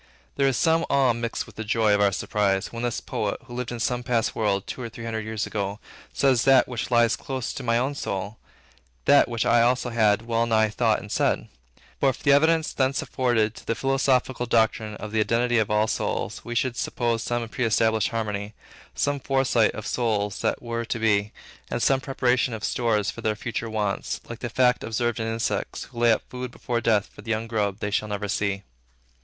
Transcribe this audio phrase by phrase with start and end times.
[0.35, 3.53] There is some awe mixed with the joy of our surprise, when this poet, who
[3.53, 5.79] lived in some past world, two or three hundred years ago,
[6.11, 8.39] says that which lies close to my own soul,
[9.05, 11.49] that which I also had wellnigh thought and said.
[11.99, 15.87] But for the evidence thence afforded to the philosophical doctrine of the identity of all
[15.99, 18.55] minds, we should suppose some preestablished harmony,
[18.95, 21.31] some foresight of souls that were to be,
[21.69, 25.83] and some preparation of stores for their future wants, like the fact observed in insects,
[25.83, 28.63] who lay up food before death for the young grub they shall never see.